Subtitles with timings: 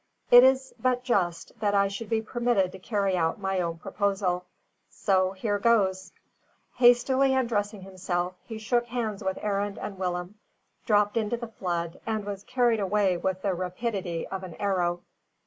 [0.31, 4.45] "It is but just that I should be permitted to carry out my own proposal.
[4.89, 6.11] So here goes!"
[6.77, 10.39] Hastily undressing himself, he shook hands with Arend and Willem,
[10.87, 15.03] dropped into the flood, and was away with the rapidity of an arrow.